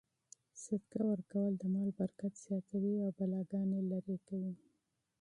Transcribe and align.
صدقه 0.63 1.01
ورکول 1.11 1.51
د 1.57 1.63
مال 1.73 1.89
برکت 1.99 2.33
زیاتوي 2.45 2.95
او 3.03 3.09
بلاګانې 3.17 3.79
لیرې 3.89 4.17
کوي. 4.27 4.53